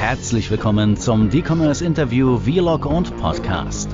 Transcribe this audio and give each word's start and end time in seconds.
Herzlich 0.00 0.50
willkommen 0.50 0.96
zum 0.96 1.28
D-Commerce 1.28 1.84
Interview 1.84 2.38
Vlog 2.38 2.86
und 2.86 3.14
Podcast. 3.18 3.90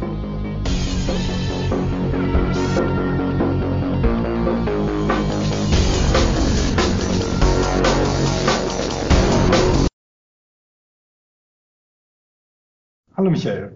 Hallo 13.16 13.30
Michael. 13.30 13.72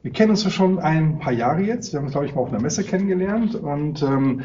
Wir 0.00 0.10
kennen 0.10 0.30
uns 0.30 0.44
ja 0.44 0.50
schon 0.50 0.78
ein 0.78 1.18
paar 1.18 1.34
Jahre 1.34 1.60
jetzt. 1.60 1.92
Wir 1.92 1.98
haben 1.98 2.06
uns, 2.06 2.12
glaube 2.12 2.26
ich, 2.26 2.34
mal 2.34 2.40
auf 2.40 2.48
einer 2.48 2.62
Messe 2.62 2.82
kennengelernt. 2.82 3.56
Und 3.56 4.02
ähm, 4.02 4.40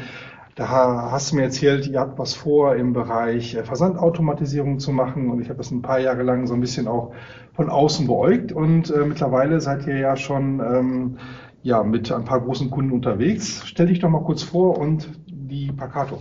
da 0.58 1.12
hast 1.12 1.30
du 1.30 1.36
mir 1.36 1.42
erzählt, 1.42 1.86
ihr 1.86 2.00
habt 2.00 2.18
was 2.18 2.34
vor 2.34 2.74
im 2.74 2.92
Bereich 2.92 3.54
äh, 3.54 3.62
Versandautomatisierung 3.62 4.80
zu 4.80 4.90
machen. 4.90 5.30
Und 5.30 5.40
ich 5.40 5.50
habe 5.50 5.58
das 5.58 5.70
ein 5.70 5.82
paar 5.82 6.00
Jahre 6.00 6.24
lang 6.24 6.48
so 6.48 6.54
ein 6.54 6.60
bisschen 6.60 6.88
auch 6.88 7.12
von 7.52 7.70
außen 7.70 8.08
beäugt. 8.08 8.50
Und 8.50 8.90
äh, 8.90 9.04
mittlerweile 9.04 9.60
seid 9.60 9.86
ihr 9.86 9.96
ja 9.98 10.16
schon 10.16 10.58
ähm, 10.58 11.18
ja, 11.62 11.84
mit 11.84 12.10
ein 12.10 12.24
paar 12.24 12.40
großen 12.40 12.70
Kunden 12.70 12.90
unterwegs. 12.90 13.62
Stell 13.66 13.86
dich 13.86 14.00
doch 14.00 14.08
mal 14.08 14.24
kurz 14.24 14.42
vor 14.42 14.78
und 14.78 15.08
die 15.28 15.70
Packato. 15.70 16.20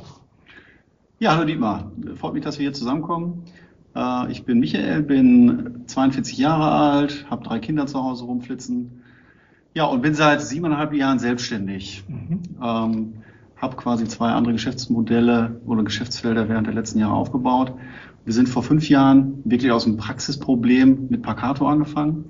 Ja, 1.18 1.36
hallo 1.36 1.46
Dietmar. 1.46 1.92
Freut 2.14 2.36
mich, 2.36 2.44
dass 2.44 2.60
wir 2.60 2.64
hier 2.66 2.74
zusammenkommen. 2.74 3.46
Äh, 3.96 4.32
ich 4.32 4.46
bin 4.46 4.60
Michael, 4.60 5.02
bin 5.02 5.82
42 5.88 6.38
Jahre 6.38 6.70
alt, 6.70 7.26
habe 7.28 7.44
drei 7.44 7.58
Kinder 7.58 7.88
zu 7.88 8.04
Hause 8.04 8.26
rumflitzen. 8.26 9.02
Ja, 9.74 9.86
und 9.86 10.04
bin 10.04 10.14
seit 10.14 10.44
siebeneinhalb 10.44 10.94
Jahren 10.94 11.18
selbstständig. 11.18 12.04
Mhm. 12.08 12.42
Ähm, 12.62 13.14
habe 13.58 13.76
quasi 13.76 14.08
zwei 14.08 14.30
andere 14.30 14.54
Geschäftsmodelle 14.54 15.62
oder 15.66 15.84
Geschäftsfelder 15.84 16.48
während 16.48 16.68
der 16.68 16.74
letzten 16.74 17.00
Jahre 17.00 17.16
aufgebaut. 17.16 17.74
Wir 18.24 18.34
sind 18.34 18.50
vor 18.50 18.62
fünf 18.62 18.90
Jahren 18.90 19.42
wirklich 19.46 19.72
aus 19.72 19.86
dem 19.86 19.98
Praxisproblem 19.98 21.08
mit 21.10 21.22
Packato 21.22 21.68
angefangen, 21.68 22.26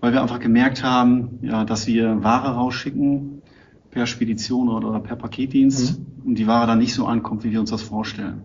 weil 0.00 0.12
wir 0.12 0.22
einfach 0.22 0.40
gemerkt 0.40 0.82
haben, 0.82 1.38
ja, 1.42 1.64
dass 1.64 1.86
wir 1.86 2.22
Ware 2.24 2.54
rausschicken 2.54 3.42
per 3.90 4.06
Spedition 4.06 4.68
oder 4.68 4.98
per 5.00 5.16
Paketdienst 5.16 5.98
mhm. 5.98 6.28
und 6.28 6.34
die 6.38 6.46
Ware 6.46 6.66
dann 6.66 6.78
nicht 6.78 6.94
so 6.94 7.06
ankommt, 7.06 7.44
wie 7.44 7.52
wir 7.52 7.60
uns 7.60 7.70
das 7.70 7.82
vorstellen. 7.82 8.42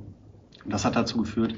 Und 0.64 0.74
das 0.74 0.86
hat 0.86 0.96
dazu 0.96 1.18
geführt, 1.18 1.56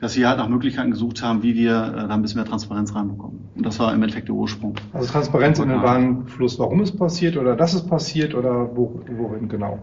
dass 0.00 0.16
wir 0.16 0.28
halt 0.28 0.38
nach 0.38 0.48
Möglichkeiten 0.48 0.90
gesucht 0.90 1.22
haben, 1.22 1.42
wie 1.42 1.54
wir 1.54 1.72
äh, 1.72 2.08
da 2.08 2.14
ein 2.14 2.22
bisschen 2.22 2.40
mehr 2.40 2.48
Transparenz 2.48 2.94
reinbekommen. 2.94 3.40
Und 3.54 3.66
das 3.66 3.78
war 3.78 3.92
im 3.92 4.02
Endeffekt 4.02 4.28
der 4.28 4.34
Ursprung. 4.34 4.74
Also 4.92 5.10
Transparenz 5.10 5.58
in 5.58 5.68
den 5.68 5.82
Warenfluss, 5.82 6.58
warum 6.58 6.80
es 6.80 6.96
passiert 6.96 7.36
oder 7.36 7.56
dass 7.56 7.74
es 7.74 7.86
passiert 7.86 8.34
oder 8.34 8.76
wo, 8.76 9.02
worin 9.16 9.48
genau? 9.48 9.78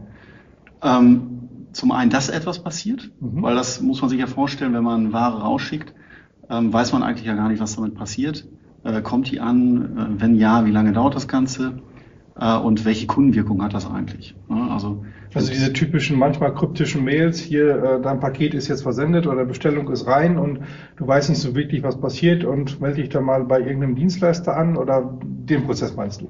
Ähm, 0.81 1.39
zum 1.71 1.91
einen, 1.91 2.09
dass 2.09 2.29
etwas 2.29 2.59
passiert, 2.59 3.11
mhm. 3.19 3.41
weil 3.43 3.55
das 3.55 3.81
muss 3.81 4.01
man 4.01 4.09
sich 4.09 4.19
ja 4.19 4.27
vorstellen, 4.27 4.73
wenn 4.73 4.83
man 4.83 5.13
Ware 5.13 5.41
rausschickt, 5.41 5.93
ähm, 6.49 6.73
weiß 6.73 6.93
man 6.93 7.03
eigentlich 7.03 7.27
ja 7.27 7.35
gar 7.35 7.49
nicht, 7.49 7.61
was 7.61 7.75
damit 7.75 7.95
passiert. 7.95 8.47
Äh, 8.83 9.02
kommt 9.02 9.29
die 9.31 9.39
an? 9.39 10.17
Äh, 10.17 10.21
wenn 10.21 10.35
ja, 10.35 10.65
wie 10.65 10.71
lange 10.71 10.93
dauert 10.93 11.15
das 11.15 11.27
Ganze? 11.27 11.79
Äh, 12.39 12.57
und 12.57 12.85
welche 12.85 13.07
Kundenwirkung 13.07 13.63
hat 13.63 13.73
das 13.73 13.89
eigentlich? 13.89 14.35
Ja, 14.49 14.67
also 14.69 15.03
also 15.33 15.52
diese 15.52 15.73
typischen, 15.73 16.17
manchmal 16.17 16.53
kryptischen 16.53 17.03
Mails, 17.03 17.39
hier, 17.39 17.83
äh, 17.83 18.02
dein 18.02 18.19
Paket 18.19 18.53
ist 18.53 18.67
jetzt 18.67 18.81
versendet 18.83 19.27
oder 19.27 19.45
Bestellung 19.45 19.89
ist 19.91 20.07
rein 20.07 20.38
und 20.38 20.61
du 20.95 21.08
weißt 21.08 21.30
nicht 21.30 21.41
so 21.41 21.55
wirklich, 21.55 21.83
was 21.83 21.99
passiert 21.99 22.43
und 22.43 22.80
melde 22.81 23.02
dich 23.02 23.09
da 23.09 23.21
mal 23.21 23.43
bei 23.43 23.59
irgendeinem 23.59 23.95
Dienstleister 23.95 24.55
an 24.55 24.77
oder 24.77 25.17
den 25.21 25.65
Prozess 25.65 25.95
meinst 25.95 26.21
du? 26.21 26.30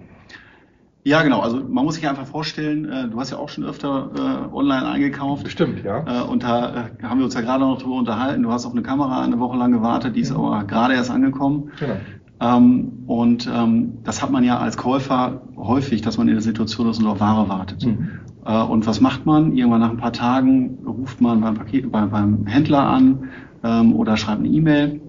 Ja, 1.04 1.24
genau. 1.24 1.40
Also 1.40 1.64
man 1.64 1.86
muss 1.86 1.96
sich 1.96 2.08
einfach 2.08 2.26
vorstellen, 2.26 2.86
äh, 2.92 3.08
du 3.08 3.18
hast 3.18 3.32
ja 3.32 3.38
auch 3.38 3.48
schon 3.48 3.64
öfter 3.64 4.52
online 4.52 4.86
eingekauft. 4.88 5.50
Stimmt, 5.50 5.86
ja. 5.86 6.24
Und 6.24 6.44
da 6.44 6.90
haben 7.02 7.20
wir 7.20 7.26
uns 7.26 7.34
ja 7.34 7.42
gerade 7.42 7.62
noch 7.62 7.82
drüber 7.82 7.96
unterhalten. 7.96 8.44
Du 8.44 8.52
hast 8.52 8.66
auf 8.66 8.74
eine 8.74 8.82
Kamera 8.82 9.24
eine 9.24 9.40
Woche 9.40 9.58
lang 9.58 9.72
gewartet, 9.72 10.18
die 10.18 10.22
ist 10.22 10.32
mhm. 10.32 10.44
aber 10.44 10.64
gerade 10.66 10.96
erst 10.96 11.10
angekommen. 11.12 11.72
Genau. 11.80 11.96
Ähm, 12.40 13.04
und 13.08 13.50
ähm, 13.52 14.00
das 14.04 14.22
hat 14.22 14.32
man 14.32 14.44
ja 14.44 14.60
als 14.60 14.78
Käufer 14.78 15.42
häufig, 15.56 16.02
dass 16.02 16.18
man 16.18 16.28
in 16.28 16.36
der 16.36 16.44
Situation 16.44 16.90
ist 16.90 17.00
und 17.00 17.08
auf 17.08 17.20
Ware 17.20 17.50
wartet. 17.50 17.86
Mhm. 17.86 18.10
Äh, 18.46 18.62
und 18.62 18.86
was 18.86 19.02
macht 19.02 19.26
man? 19.26 19.56
Irgendwann 19.56 19.82
nach 19.82 19.90
ein 19.90 19.98
paar 19.98 20.14
Tagen 20.14 20.78
ruft 20.86 21.20
man 21.20 21.42
beim, 21.42 21.56
Paket, 21.56 21.92
bei, 21.92 22.06
beim 22.06 22.46
Händler 22.46 22.88
an 22.88 23.30
ähm, 23.64 23.96
oder 23.96 24.18
schreibt 24.18 24.40
eine 24.40 24.50
E-Mail 24.50 25.02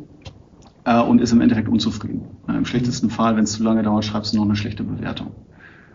äh, 0.84 1.00
und 1.00 1.20
ist 1.20 1.32
im 1.32 1.40
Endeffekt 1.40 1.68
unzufrieden. 1.68 2.22
Äh, 2.48 2.56
Im 2.56 2.64
schlechtesten 2.64 3.10
Fall, 3.10 3.36
wenn 3.36 3.44
es 3.44 3.52
zu 3.52 3.62
lange 3.62 3.82
dauert, 3.82 4.04
schreibst 4.04 4.32
du 4.32 4.38
noch 4.38 4.44
eine 4.44 4.56
schlechte 4.56 4.82
Bewertung. 4.82 5.32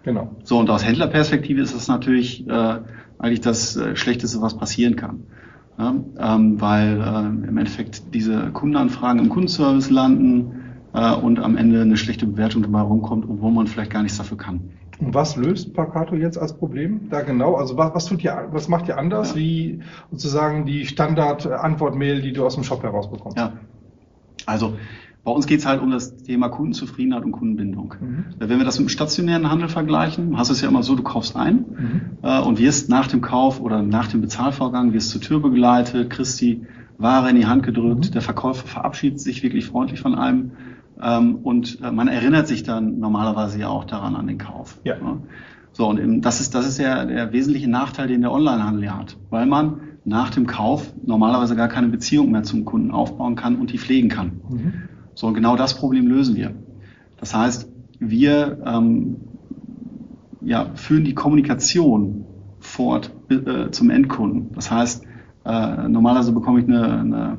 Genau. 0.03 0.35
So, 0.43 0.59
und 0.59 0.69
aus 0.69 0.85
Händlerperspektive 0.85 1.61
ist 1.61 1.73
das 1.73 1.87
natürlich 1.87 2.47
äh, 2.47 2.79
eigentlich 3.17 3.41
das 3.41 3.75
äh, 3.75 3.95
Schlechteste, 3.95 4.41
was 4.41 4.57
passieren 4.57 4.95
kann. 4.95 5.23
Ja, 5.79 5.95
ähm, 6.19 6.61
weil 6.61 7.01
äh, 7.01 7.47
im 7.47 7.57
Endeffekt 7.57 8.13
diese 8.13 8.51
Kundenanfragen 8.51 9.19
im 9.19 9.29
Kundenservice 9.29 9.89
landen 9.89 10.62
äh, 10.93 11.13
und 11.13 11.39
am 11.39 11.57
Ende 11.57 11.81
eine 11.81 11.97
schlechte 11.97 12.25
Bewertung 12.25 12.61
dabei 12.61 12.81
rumkommt, 12.81 13.25
obwohl 13.27 13.51
man 13.51 13.67
vielleicht 13.67 13.91
gar 13.91 14.03
nichts 14.03 14.17
dafür 14.17 14.37
kann. 14.37 14.61
Und 14.99 15.13
was 15.13 15.35
löst 15.35 15.73
Packato 15.73 16.15
jetzt 16.15 16.37
als 16.37 16.53
Problem 16.53 17.09
da 17.09 17.21
genau? 17.21 17.55
Also 17.55 17.77
was, 17.77 17.93
was 17.93 18.05
tut 18.05 18.23
ihr, 18.23 18.47
was 18.51 18.67
macht 18.67 18.87
ihr 18.87 18.97
anders 18.97 19.31
ja. 19.31 19.37
wie 19.37 19.79
sozusagen 20.11 20.65
die 20.65 20.85
Standard-Antwort-Mail, 20.85 22.21
die 22.21 22.31
du 22.31 22.45
aus 22.45 22.55
dem 22.55 22.63
Shop 22.63 22.83
herausbekommst? 22.83 23.37
Ja. 23.37 23.53
Also 24.45 24.75
bei 25.23 25.31
uns 25.31 25.47
geht 25.47 25.59
es 25.59 25.65
halt 25.65 25.81
um 25.81 25.89
das 25.89 26.17
Thema 26.17 26.49
Kundenzufriedenheit 26.49 27.23
und 27.23 27.31
Kundenbindung. 27.31 27.95
Mhm. 27.99 28.25
Wenn 28.39 28.57
wir 28.57 28.65
das 28.65 28.77
mit 28.77 28.89
dem 28.89 28.89
stationären 28.89 29.49
Handel 29.49 29.69
vergleichen, 29.69 30.37
hast 30.37 30.49
du 30.49 30.53
es 30.53 30.61
ja 30.61 30.67
immer 30.67 30.83
so, 30.83 30.95
du 30.95 31.03
kaufst 31.03 31.35
ein 31.35 31.55
mhm. 31.55 32.01
äh, 32.21 32.41
und 32.41 32.59
wirst 32.59 32.89
nach 32.89 33.07
dem 33.07 33.21
Kauf 33.21 33.61
oder 33.61 33.81
nach 33.81 34.07
dem 34.07 34.21
Bezahlvorgang 34.21 34.91
wirst 34.91 35.09
zur 35.11 35.21
Tür 35.21 35.39
begleitet, 35.41 36.09
kriegst 36.09 36.41
die 36.41 36.65
Ware 36.97 37.29
in 37.29 37.37
die 37.37 37.45
Hand 37.45 37.63
gedrückt, 37.63 38.09
mhm. 38.09 38.11
der 38.11 38.21
Verkäufer 38.21 38.67
verabschiedet 38.67 39.19
sich 39.21 39.43
wirklich 39.43 39.65
freundlich 39.65 40.01
von 40.01 40.13
einem 40.13 40.51
ähm, 41.01 41.35
und 41.43 41.81
äh, 41.81 41.91
man 41.91 42.07
erinnert 42.07 42.47
sich 42.47 42.63
dann 42.63 42.99
normalerweise 42.99 43.59
ja 43.59 43.69
auch 43.69 43.85
daran 43.85 44.15
an 44.15 44.27
den 44.27 44.37
Kauf. 44.37 44.79
Ja. 44.83 44.95
ja. 44.95 45.17
So, 45.71 45.87
und 45.87 45.99
eben, 45.99 46.21
das 46.21 46.39
ist, 46.39 46.53
das 46.53 46.67
ist 46.67 46.77
ja 46.77 47.03
der 47.05 47.33
wesentliche 47.33 47.69
Nachteil, 47.69 48.07
den 48.07 48.21
der 48.21 48.31
Onlinehandel 48.31 48.83
ja 48.83 48.97
hat, 48.97 49.17
weil 49.31 49.47
man 49.47 49.81
nach 50.05 50.29
dem 50.29 50.45
Kauf 50.45 50.93
normalerweise 51.03 51.55
gar 51.55 51.67
keine 51.67 51.87
Beziehung 51.87 52.31
mehr 52.31 52.43
zum 52.43 52.65
Kunden 52.65 52.91
aufbauen 52.91 53.35
kann 53.35 53.55
und 53.55 53.71
die 53.71 53.77
pflegen 53.77 54.09
kann. 54.09 54.41
Mhm. 54.49 54.73
So, 55.15 55.27
und 55.27 55.33
genau 55.33 55.55
das 55.55 55.75
Problem 55.77 56.07
lösen 56.07 56.35
wir. 56.35 56.53
Das 57.17 57.33
heißt, 57.33 57.69
wir 57.99 58.59
ähm, 58.65 59.17
ja, 60.41 60.71
führen 60.75 61.05
die 61.05 61.15
Kommunikation 61.15 62.25
fort 62.59 63.11
äh, 63.29 63.71
zum 63.71 63.89
Endkunden. 63.89 64.49
Das 64.53 64.69
heißt, 64.69 65.05
äh, 65.45 65.87
normalerweise 65.87 66.33
bekomme 66.33 66.59
ich 66.59 66.67
eine, 66.67 66.99
eine 66.99 67.37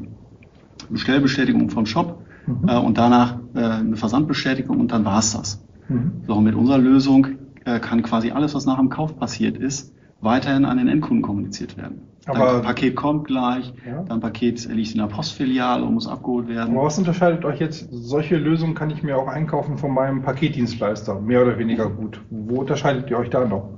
Bestellbestätigung 0.90 1.70
vom 1.70 1.86
Shop 1.86 2.24
mhm. 2.46 2.68
äh, 2.68 2.76
und 2.78 2.98
danach 2.98 3.38
äh, 3.54 3.60
eine 3.60 3.96
Versandbestätigung 3.96 4.80
und 4.80 4.92
dann 4.92 5.04
war's 5.04 5.32
das. 5.32 5.64
Mhm. 5.88 6.22
So, 6.26 6.40
mit 6.40 6.54
unserer 6.54 6.78
Lösung 6.78 7.26
äh, 7.64 7.80
kann 7.80 8.02
quasi 8.02 8.30
alles, 8.30 8.54
was 8.54 8.66
nach 8.66 8.78
dem 8.78 8.88
Kauf 8.88 9.18
passiert 9.18 9.56
ist, 9.56 9.94
weiterhin 10.20 10.64
an 10.64 10.78
den 10.78 10.88
Endkunden 10.88 11.22
kommuniziert 11.22 11.76
werden. 11.76 12.02
Aber 12.26 12.52
dann 12.52 12.62
Paket 12.62 12.96
kommt 12.96 13.26
gleich, 13.26 13.72
ja. 13.86 14.02
dann 14.02 14.20
Paket 14.20 14.66
liegt 14.70 14.92
in 14.92 14.98
der 14.98 15.08
Postfiliale 15.08 15.84
und 15.84 15.94
muss 15.94 16.06
abgeholt 16.06 16.48
werden. 16.48 16.74
Aber 16.74 16.86
was 16.86 16.98
unterscheidet 16.98 17.44
euch 17.44 17.60
jetzt? 17.60 17.88
Solche 17.90 18.36
Lösungen 18.36 18.74
kann 18.74 18.90
ich 18.90 19.02
mir 19.02 19.18
auch 19.18 19.28
einkaufen 19.28 19.76
von 19.76 19.92
meinem 19.92 20.22
Paketdienstleister, 20.22 21.20
mehr 21.20 21.42
oder 21.42 21.58
weniger 21.58 21.90
gut. 21.90 22.20
Wo 22.30 22.60
unterscheidet 22.60 23.10
ihr 23.10 23.18
euch 23.18 23.28
da 23.28 23.44
noch? 23.44 23.68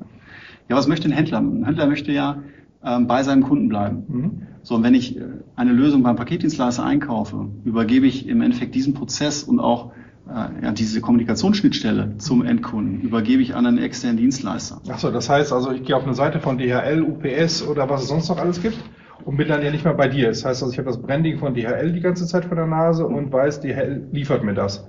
Ja, 0.69 0.77
was 0.77 0.87
möchte 0.87 1.09
ein 1.09 1.13
Händler? 1.13 1.39
Ein 1.39 1.65
Händler 1.65 1.87
möchte 1.87 2.13
ja 2.13 2.39
ähm, 2.85 3.09
bei 3.09 3.23
seinem 3.25 3.43
Kunden 3.43 3.69
bleiben. 3.69 4.05
Mhm. 4.09 4.43
So, 4.67 4.75
und 4.75 4.83
wenn 4.83 4.95
ich 4.95 5.17
äh, 5.17 5.23
eine 5.55 5.71
Lösung 5.71 6.03
beim 6.03 6.17
Paketdienstleister 6.17 6.85
einkaufe, 6.85 7.47
übergebe 7.65 8.05
ich 8.05 8.27
im 8.27 8.43
Endeffekt 8.43 8.75
diesen 8.75 8.95
Prozess 8.95 9.45
und 9.45 9.61
auch 9.61 9.93
äh, 10.29 10.65
ja, 10.65 10.73
diese 10.73 11.01
Kommunikationsschnittstelle 11.01 12.19
zum 12.19 12.45
Endkunden 12.45 13.01
übergebe 13.01 13.41
ich 13.43 13.55
an 13.55 13.65
einen 13.65 13.79
externen 13.79 14.17
Dienstleister. 14.17 14.81
Achso, 14.89 15.13
das 15.13 15.31
heißt 15.31 15.53
also, 15.53 15.71
ich 15.71 15.85
gehe 15.85 15.95
auf 15.95 16.03
eine 16.03 16.15
Seite 16.15 16.41
von 16.41 16.59
DHL, 16.59 17.01
UPS 17.01 17.63
oder 17.63 17.89
was 17.89 18.03
es 18.03 18.09
sonst 18.09 18.29
noch 18.29 18.39
alles 18.39 18.61
gibt 18.61 18.77
und 19.25 19.37
bin 19.37 19.47
dann 19.47 19.63
ja 19.63 19.71
nicht 19.71 19.85
mehr 19.85 19.95
bei 19.95 20.09
dir. 20.09 20.27
Das 20.27 20.45
heißt 20.45 20.65
also, 20.65 20.73
ich 20.73 20.79
habe 20.79 20.89
das 20.89 21.01
Branding 21.01 21.39
von 21.39 21.55
DHL 21.55 21.93
die 21.93 22.01
ganze 22.01 22.27
Zeit 22.27 22.47
vor 22.47 22.57
der 22.57 22.67
Nase 22.67 23.07
und 23.07 23.33
weiß, 23.33 23.61
DHL 23.61 24.09
liefert 24.11 24.43
mir 24.43 24.55
das. 24.55 24.85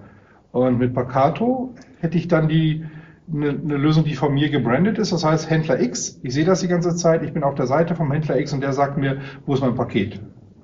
Und 0.53 0.80
mit 0.80 0.95
Pacato 0.95 1.75
hätte 2.00 2.18
ich 2.18 2.27
dann 2.27 2.47
die 2.47 2.83
eine, 3.31 3.50
eine 3.50 3.77
Lösung, 3.77 4.03
die 4.03 4.15
von 4.15 4.33
mir 4.33 4.50
gebrandet 4.50 4.97
ist. 4.97 5.12
Das 5.12 5.24
heißt 5.24 5.50
Händler 5.50 5.81
X, 5.81 6.19
ich 6.24 6.33
sehe 6.33 6.45
das 6.45 6.62
die 6.62 6.68
ganze 6.68 6.95
Zeit, 6.95 7.24
ich 7.24 7.33
bin 7.33 7.44
auf 7.44 7.56
der 7.56 7.68
Seite 7.68 7.95
vom 7.95 8.12
Händler 8.12 8.39
X 8.39 8.53
und 8.53 8.62
der 8.62 8.74
sagt 8.74 8.97
mir, 8.97 9.18
wo 9.45 9.53
ist 9.53 9.62
mein 9.62 9.75
Paket? 9.75 10.19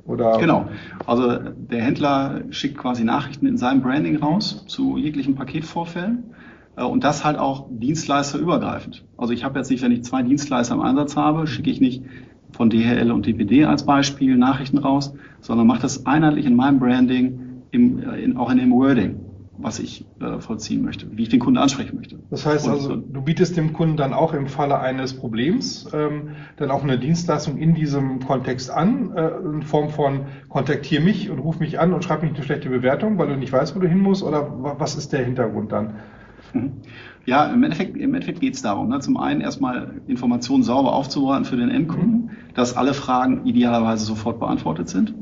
Oder 0.06 0.38
genau. 0.38 0.68
Also 1.06 1.38
der 1.38 1.82
Händler 1.82 2.42
schickt 2.50 2.78
quasi 2.78 3.04
Nachrichten 3.04 3.48
in 3.48 3.58
seinem 3.58 3.82
Branding 3.82 4.18
raus 4.18 4.66
zu 4.68 4.98
jeglichen 4.98 5.36
Paketvorfällen. 5.36 6.34
Äh, 6.76 6.84
und 6.84 7.04
das 7.04 7.24
halt 7.24 7.38
auch 7.38 7.68
dienstleisterübergreifend. 7.70 9.06
Also 9.18 9.34
ich 9.34 9.44
habe 9.44 9.60
jetzt 9.60 9.70
nicht, 9.70 9.84
wenn 9.84 9.92
ich 9.92 10.04
zwei 10.04 10.24
Dienstleister 10.24 10.76
im 10.76 10.82
Einsatz 10.82 11.16
habe, 11.16 11.48
schicke 11.48 11.70
ich 11.70 11.82
nicht 11.82 12.04
von 12.52 12.70
DHL 12.70 13.12
und 13.12 13.26
DPD 13.26 13.66
als 13.66 13.86
Beispiel 13.86 14.38
Nachrichten 14.38 14.78
raus, 14.78 15.14
sondern 15.42 15.68
mache 15.68 15.82
das 15.82 16.06
einheitlich 16.06 16.46
in 16.46 16.56
meinem 16.56 16.80
Branding, 16.80 17.64
im, 17.72 18.00
in, 18.14 18.38
auch 18.38 18.52
in 18.52 18.58
dem 18.60 18.72
Wording. 18.72 19.20
Was 19.64 19.80
ich 19.80 20.06
äh, 20.20 20.40
vollziehen 20.40 20.84
möchte, 20.84 21.08
wie 21.18 21.24
ich 21.24 21.30
den 21.30 21.40
Kunden 21.40 21.58
ansprechen 21.58 21.96
möchte. 21.96 22.20
Das 22.30 22.46
heißt 22.46 22.68
Und- 22.68 22.74
also, 22.74 22.96
du 22.96 23.22
bietest 23.22 23.58
dem 23.58 23.74
Kunden 23.74 23.98
dann 23.98 24.14
auch 24.14 24.34
im 24.34 24.48
Falle 24.48 24.80
eines 24.80 25.14
Problems 25.16 25.88
ähm, 25.94 26.30
dann 26.58 26.70
auch 26.72 26.84
eine 26.84 27.00
Dienstleistung 27.00 27.58
in 27.58 27.74
diesem 27.74 28.20
Kontext 28.20 28.70
an, 28.70 29.12
äh, 29.16 29.30
in 29.30 29.64
Form 29.64 29.90
von 29.90 30.26
kontaktier 30.50 31.02
mich 31.02 31.30
und 31.30 31.40
ruf 31.40 31.60
mich 31.60 31.80
an 31.80 31.94
und 31.94 32.04
schreib 32.04 32.22
mich 32.24 32.34
eine 32.34 32.44
schlechte 32.44 32.70
Bewertung, 32.70 33.18
weil 33.18 33.28
du 33.28 33.38
nicht 33.38 33.52
weißt, 33.54 33.76
wo 33.76 33.80
du 33.80 33.88
hin 33.88 34.00
musst, 34.00 34.24
oder 34.24 34.64
wa- 34.64 34.76
was 34.78 34.96
ist 34.96 35.14
der 35.14 35.24
Hintergrund 35.26 35.72
dann? 35.72 35.96
Mhm. 36.54 36.82
Ja, 37.26 37.46
im 37.46 37.64
Endeffekt, 37.64 37.96
im 37.98 38.14
Endeffekt 38.14 38.42
geht 38.42 38.56
es 38.56 38.62
darum, 38.62 38.90
ne, 38.90 39.00
zum 39.00 39.18
einen 39.18 39.42
erstmal 39.42 40.02
Informationen 40.08 40.64
sauber 40.64 40.94
aufzubereiten 40.94 41.46
für 41.46 41.56
den 41.56 41.70
Endkunden, 41.70 42.32
dass 42.54 42.76
alle 42.76 42.94
Fragen 42.94 43.46
idealerweise 43.46 44.06
sofort 44.06 44.40
beantwortet 44.40 44.90
sind. 44.90 45.14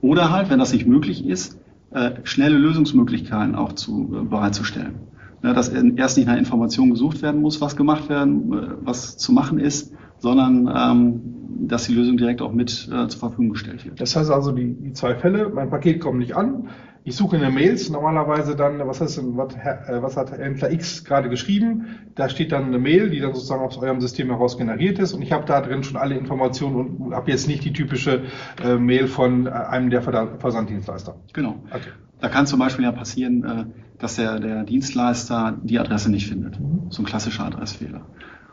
Oder 0.00 0.30
halt, 0.30 0.50
wenn 0.50 0.58
das 0.58 0.72
nicht 0.72 0.86
möglich 0.86 1.24
ist, 1.26 1.58
äh, 1.94 2.10
schnelle 2.24 2.58
Lösungsmöglichkeiten 2.58 3.54
auch 3.54 3.72
zu, 3.72 4.10
äh, 4.14 4.24
bereitzustellen. 4.24 4.94
Ne, 5.42 5.52
dass 5.54 5.68
erst 5.68 6.16
nicht 6.16 6.26
nach 6.26 6.36
Informationen 6.36 6.90
gesucht 6.90 7.22
werden 7.22 7.40
muss, 7.40 7.60
was 7.60 7.76
gemacht 7.76 8.08
werden, 8.08 8.52
äh, 8.52 8.66
was 8.84 9.16
zu 9.16 9.32
machen 9.32 9.58
ist, 9.58 9.92
sondern 10.18 10.72
ähm, 10.74 11.20
dass 11.68 11.84
die 11.86 11.94
Lösung 11.94 12.16
direkt 12.16 12.42
auch 12.42 12.52
mit 12.52 12.88
äh, 12.92 13.08
zur 13.08 13.20
Verfügung 13.20 13.50
gestellt 13.50 13.84
wird. 13.84 14.00
Das 14.00 14.16
heißt 14.16 14.30
also, 14.30 14.52
die, 14.52 14.74
die 14.74 14.92
zwei 14.92 15.14
Fälle, 15.14 15.48
mein 15.48 15.70
Paket 15.70 16.00
kommt 16.00 16.18
nicht 16.18 16.36
an, 16.36 16.68
ich 17.06 17.16
suche 17.16 17.36
in 17.36 17.42
den 17.42 17.52
Mails 17.52 17.90
normalerweise 17.90 18.56
dann, 18.56 18.78
was, 18.78 18.98
denn, 18.98 19.36
was, 19.36 19.54
äh, 19.54 20.02
was 20.02 20.16
hat 20.16 20.32
Händler 20.32 20.72
X 20.72 21.04
gerade 21.04 21.28
geschrieben, 21.28 21.84
da 22.14 22.30
steht 22.30 22.50
dann 22.50 22.64
eine 22.64 22.78
Mail, 22.78 23.10
die 23.10 23.20
dann 23.20 23.34
sozusagen 23.34 23.62
aus 23.62 23.76
eurem 23.76 24.00
System 24.00 24.30
heraus 24.30 24.56
generiert 24.56 24.98
ist 24.98 25.12
und 25.12 25.20
ich 25.20 25.30
habe 25.30 25.44
da 25.44 25.60
drin 25.60 25.84
schon 25.84 25.98
alle 25.98 26.16
Informationen 26.16 26.96
und 26.96 27.14
habe 27.14 27.30
jetzt 27.30 27.46
nicht 27.46 27.62
die 27.64 27.74
typische 27.74 28.22
äh, 28.62 28.76
Mail 28.76 29.06
von 29.06 29.46
äh, 29.46 29.50
einem 29.50 29.90
der 29.90 30.00
Versanddienstleister. 30.00 31.16
Genau. 31.34 31.56
Okay. 31.70 31.90
Da 32.20 32.30
kann 32.30 32.46
zum 32.46 32.58
Beispiel 32.58 32.86
ja 32.86 32.92
passieren, 32.92 33.44
äh, 33.44 33.64
dass 33.98 34.16
der, 34.16 34.40
der 34.40 34.64
Dienstleister 34.64 35.58
die 35.62 35.78
Adresse 35.78 36.10
nicht 36.10 36.28
findet. 36.28 36.58
So 36.88 37.02
ein 37.02 37.04
klassischer 37.04 37.44
Adressfehler. 37.44 38.06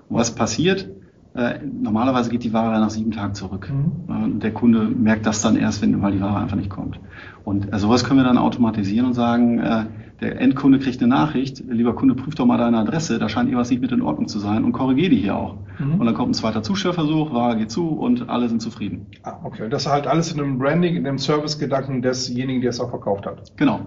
Und 0.10 0.18
was 0.18 0.36
passiert? 0.36 0.90
Äh, 1.34 1.60
Normalerweise 1.64 2.30
geht 2.30 2.44
die 2.44 2.54
Ware 2.54 2.80
nach 2.80 2.90
sieben 2.90 3.12
Tagen 3.12 3.34
zurück. 3.34 3.72
Mhm. 3.72 4.36
Äh, 4.36 4.40
Der 4.40 4.54
Kunde 4.54 4.82
merkt 4.84 5.26
das 5.26 5.42
dann 5.42 5.56
erst, 5.56 5.82
wenn, 5.82 6.02
weil 6.02 6.12
die 6.12 6.22
Ware 6.22 6.38
einfach 6.38 6.58
nicht 6.58 6.70
kommt. 6.70 7.00
Und 7.44 7.74
äh, 7.74 7.80
sowas 7.80 8.04
können 8.04 8.20
wir 8.20 8.24
dann 8.26 8.38
automatisieren 8.38 9.06
und 9.08 9.14
sagen, 9.14 9.60
äh, 9.60 9.86
der 10.20 10.40
Endkunde 10.40 10.78
kriegt 10.78 11.02
eine 11.02 11.08
Nachricht, 11.08 11.64
lieber 11.68 11.96
Kunde, 11.96 12.14
prüf 12.14 12.36
doch 12.36 12.46
mal 12.46 12.58
deine 12.58 12.78
Adresse, 12.78 13.18
da 13.18 13.28
scheint 13.28 13.48
irgendwas 13.50 13.72
nicht 13.72 13.82
mit 13.82 13.92
in 13.92 14.04
Ordnung 14.04 14.28
zu 14.28 14.38
sein 14.38 14.64
und 14.64 14.72
korrigiere 14.72 15.10
die 15.10 15.16
hier 15.18 15.36
auch. 15.36 15.56
Mhm. 15.80 15.96
Und 16.00 16.06
dann 16.06 16.14
kommt 16.14 16.30
ein 16.32 16.34
zweiter 16.36 16.62
Zustellversuch, 16.62 17.34
Ware 17.34 17.58
geht 17.58 17.72
zu 17.72 17.88
und 17.88 18.30
alle 18.30 18.48
sind 18.48 18.62
zufrieden. 18.62 19.08
Ah, 19.24 19.38
okay. 19.44 19.64
Und 19.64 19.74
das 19.74 19.86
ist 19.88 19.92
halt 19.92 20.06
alles 20.06 20.32
in 20.32 20.40
einem 20.40 20.60
Branding, 20.60 20.96
in 20.96 21.08
einem 21.08 21.18
Servicegedanken 21.18 22.04
desjenigen, 22.04 22.62
der 22.62 22.70
es 22.70 22.80
auch 22.80 22.90
verkauft 22.92 23.26
hat. 23.26 23.58
Genau. 23.58 23.80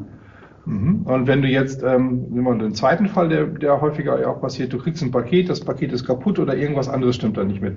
Mhm. 0.66 1.02
Und 1.04 1.26
wenn 1.26 1.42
du 1.42 1.48
jetzt, 1.48 1.82
ähm, 1.82 2.26
nehmen 2.30 2.44
wir 2.44 2.54
den 2.56 2.74
zweiten 2.74 3.08
Fall, 3.08 3.28
der, 3.28 3.46
der 3.46 3.80
häufiger 3.80 4.20
ja 4.20 4.28
auch 4.28 4.40
passiert, 4.40 4.72
du 4.72 4.78
kriegst 4.78 5.02
ein 5.02 5.10
Paket, 5.10 5.48
das 5.48 5.60
Paket 5.60 5.92
ist 5.92 6.06
kaputt 6.06 6.38
oder 6.38 6.56
irgendwas 6.56 6.88
anderes 6.88 7.16
stimmt 7.16 7.36
da 7.36 7.44
nicht 7.44 7.60
mit. 7.60 7.76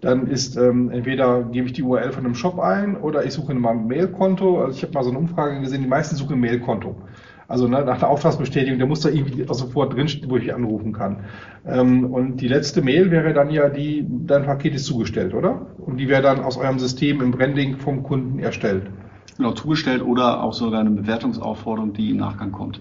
Dann 0.00 0.26
ist 0.26 0.56
ähm, 0.56 0.90
entweder 0.90 1.42
gebe 1.42 1.66
ich 1.66 1.72
die 1.72 1.82
URL 1.82 2.12
von 2.12 2.24
einem 2.24 2.34
Shop 2.34 2.58
ein 2.58 2.96
oder 2.96 3.24
ich 3.24 3.32
suche 3.32 3.54
mal 3.54 3.70
ein 3.70 3.86
Mailkonto. 3.86 4.62
Also 4.62 4.76
ich 4.76 4.82
habe 4.82 4.94
mal 4.94 5.04
so 5.04 5.10
eine 5.10 5.18
Umfrage 5.18 5.60
gesehen, 5.60 5.82
die 5.82 5.88
meisten 5.88 6.16
suchen 6.16 6.40
Mailkonto. 6.40 6.96
Also 7.48 7.68
ne, 7.68 7.84
nach 7.84 7.98
der 7.98 8.08
Auftragsbestätigung, 8.08 8.78
der 8.78 8.88
muss 8.88 9.00
da 9.00 9.08
irgendwie 9.08 9.48
auch 9.48 9.54
sofort 9.54 9.94
drinstehen, 9.94 10.30
wo 10.30 10.36
ich 10.36 10.52
anrufen 10.52 10.92
kann. 10.92 11.18
Ähm, 11.66 12.12
und 12.12 12.40
die 12.40 12.48
letzte 12.48 12.82
Mail 12.82 13.10
wäre 13.10 13.34
dann 13.34 13.50
ja 13.50 13.68
die, 13.68 14.04
dein 14.08 14.44
Paket 14.44 14.74
ist 14.74 14.86
zugestellt, 14.86 15.32
oder? 15.32 15.66
Und 15.78 15.98
die 15.98 16.08
wäre 16.08 16.22
dann 16.22 16.40
aus 16.40 16.56
eurem 16.56 16.78
System 16.78 17.20
im 17.20 17.30
Branding 17.30 17.76
vom 17.76 18.02
Kunden 18.02 18.38
erstellt. 18.40 18.84
Genau, 19.36 19.52
zugestellt 19.52 20.02
oder 20.02 20.42
auch 20.42 20.52
sogar 20.52 20.80
eine 20.80 20.90
Bewertungsaufforderung, 20.90 21.92
die 21.92 22.10
im 22.10 22.16
Nachgang 22.16 22.52
kommt. 22.52 22.80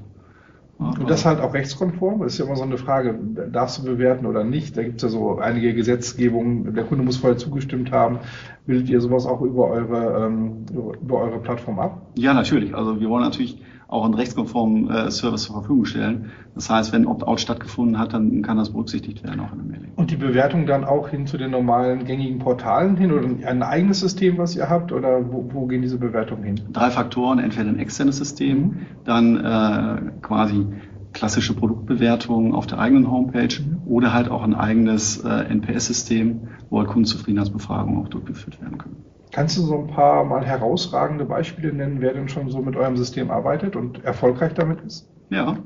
Und 0.77 1.09
das 1.09 1.25
halt 1.25 1.39
auch 1.39 1.53
rechtskonform? 1.53 2.21
Das 2.21 2.33
ist 2.33 2.39
ja 2.39 2.45
immer 2.45 2.57
so 2.57 2.63
eine 2.63 2.77
Frage, 2.77 3.17
darfst 3.51 3.79
du 3.79 3.83
bewerten 3.83 4.25
oder 4.25 4.43
nicht? 4.43 4.75
Da 4.75 4.83
gibt 4.83 4.97
es 4.97 5.03
ja 5.03 5.09
so 5.09 5.37
einige 5.39 5.73
Gesetzgebungen, 5.73 6.73
der 6.73 6.83
Kunde 6.83 7.03
muss 7.03 7.17
vorher 7.17 7.37
zugestimmt 7.37 7.91
haben. 7.91 8.19
Bildet 8.65 8.89
ihr 8.89 8.99
sowas 8.99 9.25
auch 9.25 9.41
über 9.41 9.67
eure, 9.67 10.25
ähm, 10.25 10.65
über 11.01 11.21
eure 11.21 11.39
Plattform 11.39 11.79
ab? 11.79 12.01
Ja, 12.17 12.33
natürlich. 12.33 12.75
Also 12.75 12.99
wir 12.99 13.09
wollen 13.09 13.23
natürlich 13.23 13.61
auch 13.87 14.05
einen 14.05 14.13
rechtskonformen 14.13 14.89
äh, 14.89 15.11
Service 15.11 15.43
zur 15.43 15.55
Verfügung 15.55 15.85
stellen. 15.85 16.31
Das 16.55 16.69
heißt, 16.69 16.93
wenn 16.93 17.05
Opt-out 17.05 17.39
stattgefunden 17.39 17.99
hat, 17.99 18.13
dann 18.13 18.41
kann 18.41 18.57
das 18.57 18.71
berücksichtigt 18.71 19.23
werden 19.23 19.39
auch 19.41 19.51
in 19.51 19.59
der 19.59 19.67
Mailing. 19.67 19.91
Und 19.95 20.11
die 20.11 20.15
Bewertung 20.15 20.65
dann 20.65 20.83
auch 20.83 21.09
hin 21.09 21.27
zu 21.27 21.37
den 21.37 21.51
normalen 21.51 22.05
gängigen 22.05 22.39
Portalen 22.39 22.97
hin 22.97 23.11
oder 23.11 23.27
ein 23.45 23.63
eigenes 23.63 23.99
System, 23.99 24.37
was 24.37 24.55
ihr 24.55 24.69
habt? 24.69 24.91
Oder 24.91 25.31
wo, 25.31 25.47
wo 25.51 25.67
gehen 25.67 25.81
diese 25.81 25.97
Bewertungen 25.97 26.43
hin? 26.43 26.61
Drei 26.71 26.89
Faktoren, 26.89 27.39
entweder 27.39 27.69
ein 27.69 27.79
externes 27.79 28.17
System, 28.17 28.87
dann 29.03 29.37
äh, 29.37 30.01
quasi 30.21 30.65
klassische 31.13 31.53
Produktbewertungen 31.53 32.53
auf 32.53 32.67
der 32.67 32.79
eigenen 32.79 33.09
Homepage 33.09 33.55
oder 33.85 34.13
halt 34.13 34.29
auch 34.29 34.43
ein 34.43 34.53
eigenes 34.53 35.23
äh, 35.23 35.29
NPS-System, 35.29 36.47
wo 36.69 36.79
halt 36.79 36.89
Kundenzufriedenheitsbefragungen 36.89 38.03
auch 38.03 38.09
durchgeführt 38.09 38.61
werden 38.61 38.77
können. 38.77 38.97
Kannst 39.35 39.57
du 39.57 39.61
so 39.61 39.77
ein 39.77 39.87
paar 39.87 40.23
mal 40.23 40.45
herausragende 40.45 41.25
Beispiele 41.25 41.71
nennen, 41.73 42.01
wer 42.01 42.13
denn 42.13 42.29
schon 42.29 42.49
so 42.49 42.61
mit 42.61 42.75
eurem 42.75 42.97
System 42.97 43.29
arbeitet 43.29 43.75
und 43.75 44.03
erfolgreich 44.03 44.53
damit 44.55 44.81
ist? 44.81 45.11
Ja, 45.29 45.57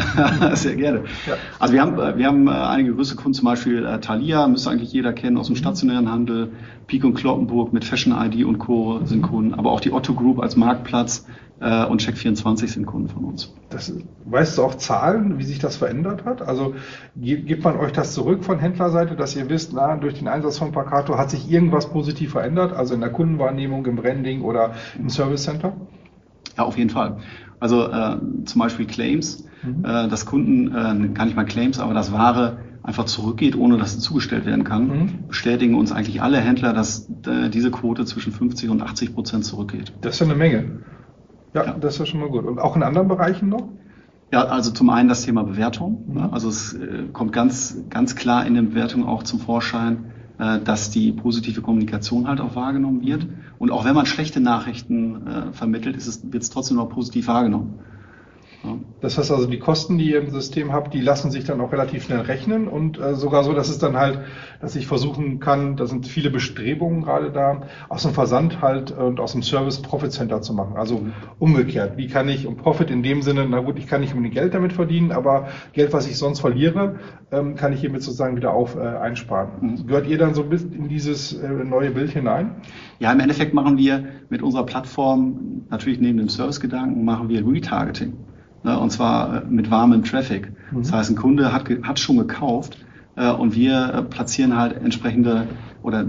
sehr 0.54 0.74
gerne. 0.74 1.04
Ja. 1.26 1.34
Also 1.60 1.74
wir 1.74 1.80
haben, 1.80 1.98
äh, 1.98 2.18
wir 2.18 2.26
haben 2.26 2.48
äh, 2.48 2.50
einige 2.50 2.94
größere 2.94 3.16
Kunden, 3.16 3.34
zum 3.34 3.44
Beispiel 3.44 3.86
äh, 3.86 4.00
Thalia, 4.00 4.48
müsste 4.48 4.70
eigentlich 4.70 4.92
jeder 4.92 5.12
kennen 5.12 5.38
aus 5.38 5.46
dem 5.46 5.56
stationären 5.56 6.10
Handel, 6.10 6.52
Peak 6.88 7.04
und 7.04 7.14
Kloppenburg 7.14 7.72
mit 7.72 7.84
Fashion 7.84 8.12
ID 8.12 8.44
und 8.44 8.58
Co. 8.58 9.00
sind 9.04 9.22
Kunden, 9.22 9.54
aber 9.54 9.70
auch 9.70 9.80
die 9.80 9.92
Otto 9.92 10.14
Group 10.14 10.40
als 10.40 10.56
Marktplatz 10.56 11.26
äh, 11.60 11.84
und 11.86 12.02
Check24 12.02 12.66
sind 12.66 12.86
Kunden 12.86 13.08
von 13.08 13.24
uns. 13.24 13.54
Das, 13.70 13.92
weißt 14.24 14.58
du 14.58 14.64
auch 14.64 14.74
Zahlen, 14.74 15.38
wie 15.38 15.44
sich 15.44 15.60
das 15.60 15.76
verändert 15.76 16.24
hat? 16.24 16.42
Also 16.42 16.74
gibt 17.14 17.62
man 17.62 17.76
euch 17.76 17.92
das 17.92 18.14
zurück 18.14 18.44
von 18.44 18.58
Händlerseite, 18.58 19.14
dass 19.14 19.36
ihr 19.36 19.48
wisst, 19.48 19.72
na, 19.72 19.96
durch 19.96 20.14
den 20.14 20.26
Einsatz 20.26 20.58
von 20.58 20.72
Pacato 20.72 21.16
hat 21.16 21.30
sich 21.30 21.50
irgendwas 21.50 21.88
positiv 21.88 22.32
verändert, 22.32 22.72
also 22.72 22.94
in 22.94 23.00
der 23.00 23.10
Kundenwahrnehmung, 23.10 23.86
im 23.86 23.96
Branding 23.96 24.42
oder 24.42 24.74
im 24.98 25.08
Service 25.08 25.44
Center? 25.44 25.72
Ja, 26.56 26.64
auf 26.64 26.76
jeden 26.76 26.90
Fall. 26.90 27.18
Also 27.64 27.88
äh, 27.90 28.16
zum 28.44 28.58
Beispiel 28.60 28.84
Claims, 28.84 29.46
Mhm. 29.62 29.84
äh, 29.86 30.06
dass 30.08 30.26
Kunden, 30.26 30.68
äh, 30.68 31.08
gar 31.14 31.24
nicht 31.24 31.34
mal 31.34 31.46
Claims, 31.46 31.80
aber 31.80 31.94
dass 31.94 32.12
Ware 32.12 32.58
einfach 32.82 33.06
zurückgeht, 33.06 33.56
ohne 33.56 33.78
dass 33.78 33.94
sie 33.94 34.00
zugestellt 34.00 34.44
werden 34.44 34.64
kann, 34.64 34.86
Mhm. 34.88 35.08
bestätigen 35.28 35.74
uns 35.74 35.90
eigentlich 35.90 36.20
alle 36.20 36.38
Händler, 36.40 36.74
dass 36.74 37.08
äh, 37.26 37.48
diese 37.48 37.70
Quote 37.70 38.04
zwischen 38.04 38.32
50 38.32 38.68
und 38.68 38.82
80 38.82 39.14
Prozent 39.14 39.46
zurückgeht. 39.46 39.94
Das 40.02 40.12
ist 40.16 40.20
ja 40.20 40.26
eine 40.26 40.34
Menge. 40.34 40.80
Ja, 41.54 41.64
Ja. 41.64 41.72
das 41.80 41.94
ist 41.94 42.00
ja 42.00 42.04
schon 42.06 42.20
mal 42.20 42.28
gut. 42.28 42.44
Und 42.44 42.58
auch 42.58 42.76
in 42.76 42.82
anderen 42.82 43.08
Bereichen 43.08 43.48
noch? 43.48 43.66
Ja, 44.30 44.44
also 44.44 44.70
zum 44.70 44.90
einen 44.90 45.08
das 45.08 45.22
Thema 45.22 45.42
Bewertung. 45.44 46.04
Mhm. 46.06 46.14
Ne? 46.16 46.28
Also 46.34 46.50
es 46.50 46.74
äh, 46.74 47.04
kommt 47.14 47.32
ganz, 47.32 47.78
ganz 47.88 48.14
klar 48.14 48.44
in 48.44 48.52
den 48.52 48.68
Bewertungen 48.70 49.06
auch 49.06 49.22
zum 49.22 49.40
Vorschein, 49.40 50.12
dass 50.36 50.90
die 50.90 51.12
positive 51.12 51.62
Kommunikation 51.62 52.26
halt 52.26 52.40
auch 52.40 52.56
wahrgenommen 52.56 53.02
wird. 53.02 53.26
Und 53.58 53.70
auch 53.70 53.84
wenn 53.84 53.94
man 53.94 54.06
schlechte 54.06 54.40
Nachrichten 54.40 55.26
äh, 55.26 55.52
vermittelt, 55.52 55.96
wird 56.32 56.42
es 56.42 56.50
trotzdem 56.50 56.76
noch 56.76 56.88
positiv 56.88 57.28
wahrgenommen. 57.28 57.78
Das 59.00 59.18
heißt 59.18 59.30
also, 59.30 59.46
die 59.46 59.58
Kosten, 59.58 59.98
die 59.98 60.10
ihr 60.10 60.20
im 60.20 60.30
System 60.30 60.72
habt, 60.72 60.94
die 60.94 61.00
lassen 61.00 61.30
sich 61.30 61.44
dann 61.44 61.60
auch 61.60 61.72
relativ 61.72 62.04
schnell 62.04 62.20
rechnen 62.20 62.68
und 62.68 62.98
äh, 62.98 63.14
sogar 63.14 63.44
so, 63.44 63.52
dass 63.52 63.68
es 63.68 63.78
dann 63.78 63.96
halt, 63.96 64.20
dass 64.60 64.76
ich 64.76 64.86
versuchen 64.86 65.40
kann, 65.40 65.76
da 65.76 65.86
sind 65.86 66.06
viele 66.06 66.30
Bestrebungen 66.30 67.02
gerade 67.02 67.30
da, 67.30 67.62
aus 67.88 68.02
dem 68.02 68.12
Versand 68.12 68.62
halt 68.62 68.90
und 68.90 69.20
aus 69.20 69.32
dem 69.32 69.42
Service 69.42 69.82
Profit 69.82 70.12
Center 70.12 70.40
zu 70.40 70.54
machen. 70.54 70.76
Also 70.76 71.02
umgekehrt. 71.38 71.96
Wie 71.96 72.08
kann 72.08 72.28
ich, 72.28 72.46
und 72.46 72.56
Profit 72.56 72.90
in 72.90 73.02
dem 73.02 73.22
Sinne, 73.22 73.46
na 73.48 73.60
gut, 73.60 73.78
ich 73.78 73.86
kann 73.86 74.00
nicht 74.00 74.14
unbedingt 74.14 74.34
Geld 74.34 74.54
damit 74.54 74.72
verdienen, 74.72 75.12
aber 75.12 75.48
Geld, 75.72 75.92
was 75.92 76.08
ich 76.08 76.16
sonst 76.16 76.40
verliere, 76.40 76.96
ähm, 77.30 77.56
kann 77.56 77.72
ich 77.72 77.80
hiermit 77.80 78.02
sozusagen 78.02 78.36
wieder 78.36 78.52
auf 78.54 78.76
äh, 78.76 78.80
einsparen. 78.80 79.50
Mhm. 79.60 79.86
Gehört 79.86 80.06
ihr 80.06 80.16
dann 80.18 80.34
so 80.34 80.42
ein 80.42 80.48
bisschen 80.48 80.72
in 80.72 80.88
dieses 80.88 81.34
äh, 81.34 81.48
neue 81.48 81.90
Bild 81.90 82.10
hinein? 82.10 82.56
Ja, 82.98 83.12
im 83.12 83.20
Endeffekt 83.20 83.52
machen 83.52 83.76
wir 83.76 84.04
mit 84.30 84.42
unserer 84.42 84.64
Plattform, 84.64 85.66
natürlich 85.68 86.00
neben 86.00 86.18
dem 86.18 86.28
Servicegedanken, 86.28 87.04
machen 87.04 87.28
wir 87.28 87.46
Retargeting. 87.46 88.14
Ne, 88.64 88.78
und 88.78 88.90
zwar 88.90 89.42
äh, 89.42 89.46
mit 89.46 89.70
warmem 89.70 90.02
Traffic. 90.04 90.50
Das 90.72 90.90
heißt, 90.90 91.10
ein 91.10 91.16
Kunde 91.16 91.52
hat, 91.52 91.68
hat 91.82 91.98
schon 91.98 92.16
gekauft 92.16 92.78
äh, 93.14 93.30
und 93.30 93.54
wir 93.54 93.92
äh, 93.92 94.02
platzieren 94.02 94.56
halt 94.56 94.82
entsprechende 94.82 95.46
oder 95.82 96.02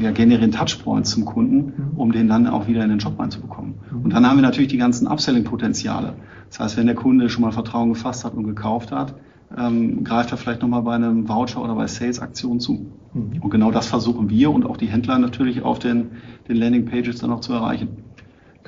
ja, 0.00 0.10
generieren 0.10 0.50
Touchpoints 0.50 1.10
zum 1.10 1.26
Kunden, 1.26 1.92
um 1.96 2.12
den 2.12 2.28
dann 2.28 2.46
auch 2.46 2.66
wieder 2.66 2.82
in 2.82 2.88
den 2.88 2.98
Job 2.98 3.20
reinzubekommen. 3.20 3.74
Und 4.02 4.14
dann 4.14 4.26
haben 4.26 4.38
wir 4.38 4.42
natürlich 4.42 4.70
die 4.70 4.78
ganzen 4.78 5.06
Upselling-Potenziale. 5.06 6.14
Das 6.48 6.60
heißt, 6.60 6.76
wenn 6.78 6.86
der 6.86 6.94
Kunde 6.94 7.28
schon 7.28 7.42
mal 7.42 7.52
Vertrauen 7.52 7.90
gefasst 7.92 8.24
hat 8.24 8.32
und 8.32 8.44
gekauft 8.44 8.90
hat, 8.90 9.14
ähm, 9.54 10.02
greift 10.02 10.30
er 10.30 10.38
vielleicht 10.38 10.62
nochmal 10.62 10.80
bei 10.80 10.94
einem 10.94 11.28
Voucher 11.28 11.62
oder 11.62 11.74
bei 11.74 11.86
Sales-Aktionen 11.86 12.60
zu. 12.60 12.86
Mhm. 13.12 13.42
Und 13.42 13.50
genau 13.50 13.70
das 13.70 13.86
versuchen 13.86 14.30
wir 14.30 14.50
und 14.50 14.64
auch 14.64 14.78
die 14.78 14.86
Händler 14.86 15.18
natürlich 15.18 15.60
auf 15.62 15.78
den, 15.78 16.12
den 16.48 16.56
Landing-Pages 16.56 17.18
dann 17.18 17.30
auch 17.30 17.40
zu 17.40 17.52
erreichen. 17.52 18.07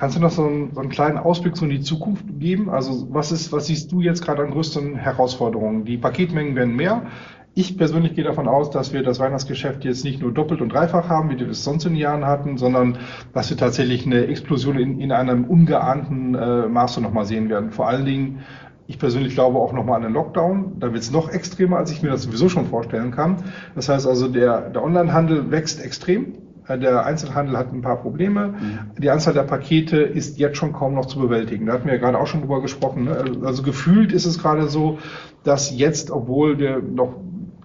Kannst 0.00 0.16
du 0.16 0.20
noch 0.22 0.30
so 0.30 0.46
einen, 0.46 0.72
so 0.72 0.80
einen 0.80 0.88
kleinen 0.88 1.18
Ausblick 1.18 1.58
so 1.58 1.66
in 1.66 1.70
die 1.70 1.82
Zukunft 1.82 2.24
geben? 2.38 2.70
Also 2.70 3.08
was 3.10 3.32
ist, 3.32 3.52
was 3.52 3.66
siehst 3.66 3.92
du 3.92 4.00
jetzt 4.00 4.24
gerade 4.24 4.42
an 4.42 4.50
größten 4.50 4.96
Herausforderungen? 4.96 5.84
Die 5.84 5.98
Paketmengen 5.98 6.56
werden 6.56 6.74
mehr. 6.74 7.02
Ich 7.52 7.76
persönlich 7.76 8.14
gehe 8.14 8.24
davon 8.24 8.48
aus, 8.48 8.70
dass 8.70 8.94
wir 8.94 9.02
das 9.02 9.18
Weihnachtsgeschäft 9.18 9.84
jetzt 9.84 10.02
nicht 10.02 10.22
nur 10.22 10.32
doppelt 10.32 10.62
und 10.62 10.72
dreifach 10.72 11.10
haben, 11.10 11.28
wie 11.28 11.38
wir 11.38 11.50
es 11.50 11.64
sonst 11.64 11.84
in 11.84 11.92
den 11.92 12.00
Jahren 12.00 12.24
hatten, 12.24 12.56
sondern 12.56 12.96
dass 13.34 13.50
wir 13.50 13.58
tatsächlich 13.58 14.06
eine 14.06 14.26
Explosion 14.26 14.78
in, 14.78 15.00
in 15.00 15.12
einem 15.12 15.44
ungeahnten 15.44 16.34
äh, 16.34 16.66
Maße 16.66 17.02
nochmal 17.02 17.26
sehen 17.26 17.50
werden. 17.50 17.70
Vor 17.70 17.86
allen 17.86 18.06
Dingen 18.06 18.40
Ich 18.86 18.98
persönlich 18.98 19.34
glaube 19.34 19.58
auch 19.58 19.72
nochmal 19.74 19.96
an 19.96 20.02
den 20.02 20.14
Lockdown. 20.14 20.80
Da 20.80 20.92
wird 20.92 21.02
es 21.02 21.10
noch 21.12 21.28
extremer, 21.28 21.76
als 21.76 21.92
ich 21.92 22.02
mir 22.02 22.08
das 22.08 22.22
sowieso 22.22 22.48
schon 22.48 22.66
vorstellen 22.66 23.10
kann. 23.10 23.44
Das 23.74 23.88
heißt 23.90 24.06
also, 24.06 24.28
der, 24.28 24.70
der 24.70 24.82
Onlinehandel 24.82 25.50
wächst 25.50 25.84
extrem. 25.84 26.38
Äh, 26.70 26.78
der 26.78 27.04
Einzelhandel 27.04 27.56
hat 27.56 27.72
ein 27.72 27.82
paar 27.82 28.00
Probleme. 28.00 28.48
Mhm. 28.48 28.78
Die 28.98 29.10
Anzahl 29.10 29.34
der 29.34 29.42
Pakete 29.42 29.98
ist 29.98 30.38
jetzt 30.38 30.56
schon 30.56 30.72
kaum 30.72 30.94
noch 30.94 31.06
zu 31.06 31.18
bewältigen. 31.18 31.66
Da 31.66 31.74
hatten 31.74 31.86
wir 31.86 31.94
ja 31.94 32.00
gerade 32.00 32.18
auch 32.18 32.26
schon 32.26 32.40
drüber 32.40 32.62
gesprochen. 32.62 33.04
Ne? 33.04 33.24
Also 33.44 33.62
gefühlt 33.62 34.12
ist 34.12 34.26
es 34.26 34.38
gerade 34.38 34.68
so, 34.68 34.98
dass 35.44 35.76
jetzt, 35.76 36.10
obwohl 36.10 36.58
wir 36.58 36.80
noch 36.80 37.14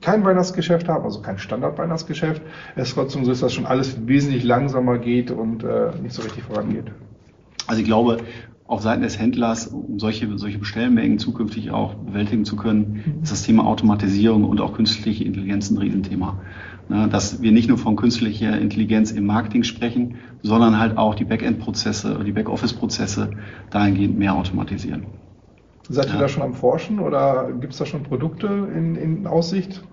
kein 0.01 0.23
Weihnachtsgeschäft 0.23 0.87
haben, 0.87 1.03
also 1.03 1.21
kein 1.21 1.37
Standard-Weihnachtsgeschäft, 1.37 2.41
es 2.75 2.93
trotzdem 2.93 3.25
so 3.25 3.31
ist, 3.31 3.41
dass 3.41 3.53
schon 3.53 3.65
alles 3.65 4.07
wesentlich 4.07 4.43
langsamer 4.43 4.97
geht 4.97 5.31
und 5.31 5.63
äh, 5.63 5.91
nicht 6.01 6.13
so 6.13 6.21
richtig 6.21 6.43
vorangeht. 6.43 6.91
Also 7.67 7.81
ich 7.81 7.87
glaube, 7.87 8.17
auf 8.67 8.81
Seiten 8.81 9.03
des 9.03 9.19
Händlers, 9.19 9.67
um 9.67 9.99
solche, 9.99 10.37
solche 10.37 10.57
Bestellmengen 10.57 11.19
zukünftig 11.19 11.71
auch 11.71 11.93
bewältigen 11.93 12.45
zu 12.45 12.55
können, 12.55 13.03
mhm. 13.05 13.23
ist 13.23 13.31
das 13.31 13.43
Thema 13.43 13.65
Automatisierung 13.65 14.43
und 14.43 14.59
auch 14.59 14.73
künstliche 14.73 15.23
Intelligenz 15.23 15.69
ein 15.69 15.77
Riesenthema. 15.77 16.39
Ne, 16.87 17.07
dass 17.07 17.41
wir 17.41 17.51
nicht 17.51 17.67
nur 17.67 17.79
von 17.79 17.95
künstlicher 17.95 18.59
Intelligenz 18.59 19.09
im 19.09 19.25
Marketing 19.25 19.63
sprechen, 19.63 20.15
sondern 20.43 20.77
halt 20.77 20.99
auch 20.99 21.15
die 21.15 21.25
Backend-Prozesse, 21.25 22.19
die 22.23 22.31
Backoffice-Prozesse 22.31 23.31
dahingehend 23.71 24.19
mehr 24.19 24.35
automatisieren. 24.35 25.07
Seid 25.89 26.07
ihr 26.07 26.13
ja. 26.13 26.19
da 26.19 26.27
schon 26.27 26.43
am 26.43 26.53
Forschen 26.53 26.99
oder 26.99 27.51
gibt 27.59 27.73
es 27.73 27.79
da 27.79 27.87
schon 27.87 28.03
Produkte 28.03 28.69
in, 28.75 28.95
in 28.95 29.25
Aussicht? 29.25 29.83